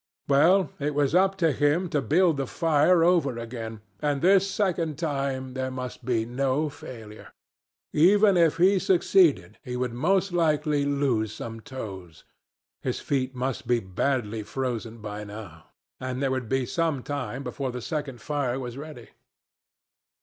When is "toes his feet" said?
11.59-13.35